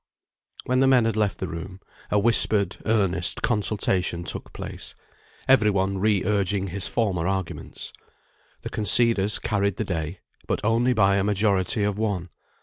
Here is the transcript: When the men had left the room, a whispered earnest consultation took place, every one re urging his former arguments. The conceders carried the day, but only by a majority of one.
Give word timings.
When 0.65 0.79
the 0.79 0.87
men 0.87 1.05
had 1.05 1.15
left 1.15 1.37
the 1.37 1.47
room, 1.47 1.79
a 2.09 2.17
whispered 2.17 2.77
earnest 2.87 3.43
consultation 3.43 4.23
took 4.23 4.51
place, 4.51 4.95
every 5.47 5.69
one 5.69 5.99
re 5.99 6.23
urging 6.25 6.69
his 6.69 6.87
former 6.87 7.27
arguments. 7.27 7.93
The 8.63 8.71
conceders 8.71 9.37
carried 9.37 9.75
the 9.75 9.83
day, 9.85 10.21
but 10.47 10.59
only 10.65 10.93
by 10.93 11.17
a 11.17 11.23
majority 11.23 11.83
of 11.83 11.99
one. 11.99 12.29